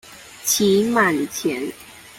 [0.43, 1.71] 期滿前